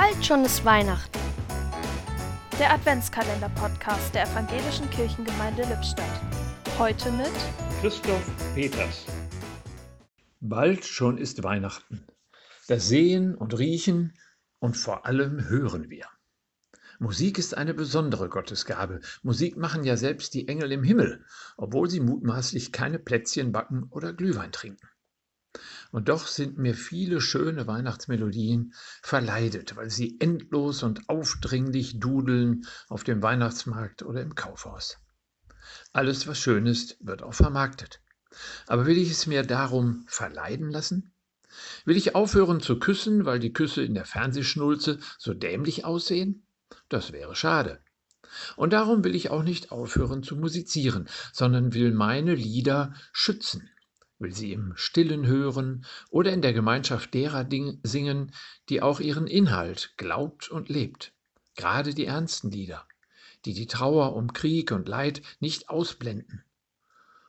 [0.00, 1.18] Bald schon ist Weihnachten.
[2.60, 6.22] Der Adventskalender-Podcast der Evangelischen Kirchengemeinde Lippstadt.
[6.78, 7.32] Heute mit
[7.80, 9.06] Christoph Peters.
[10.38, 12.06] Bald schon ist Weihnachten.
[12.68, 14.16] Das Sehen und Riechen
[14.60, 16.06] und vor allem hören wir.
[17.00, 19.00] Musik ist eine besondere Gottesgabe.
[19.24, 21.24] Musik machen ja selbst die Engel im Himmel,
[21.56, 24.86] obwohl sie mutmaßlich keine Plätzchen backen oder Glühwein trinken.
[25.90, 33.04] Und doch sind mir viele schöne Weihnachtsmelodien verleidet, weil sie endlos und aufdringlich dudeln auf
[33.04, 34.98] dem Weihnachtsmarkt oder im Kaufhaus.
[35.92, 38.00] Alles, was schön ist, wird auch vermarktet.
[38.66, 41.12] Aber will ich es mir darum verleiden lassen?
[41.86, 46.46] Will ich aufhören zu küssen, weil die Küsse in der Fernsehschnulze so dämlich aussehen?
[46.90, 47.80] Das wäre schade.
[48.56, 53.70] Und darum will ich auch nicht aufhören zu musizieren, sondern will meine Lieder schützen
[54.18, 57.46] will sie im stillen hören oder in der Gemeinschaft derer
[57.82, 58.32] singen,
[58.68, 61.12] die auch ihren Inhalt glaubt und lebt.
[61.56, 62.86] Gerade die ernsten Lieder,
[63.44, 66.42] die die Trauer um Krieg und Leid nicht ausblenden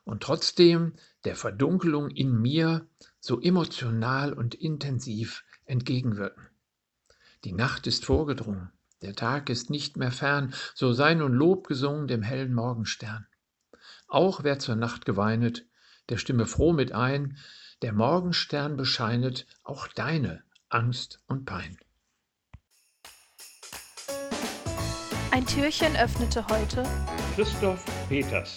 [0.09, 2.88] und trotzdem der Verdunkelung in mir
[3.19, 6.47] so emotional und intensiv entgegenwirken.
[7.44, 8.72] Die Nacht ist vorgedrungen,
[9.03, 13.28] der Tag ist nicht mehr fern, so sei nun Lob gesungen dem hellen Morgenstern.
[14.08, 15.67] Auch wer zur Nacht geweinet,
[16.09, 17.38] der stimme froh mit ein,
[17.81, 21.77] der Morgenstern bescheinet auch deine Angst und Pein.
[25.31, 26.83] Ein Türchen öffnete heute
[27.35, 28.55] Christoph Peters.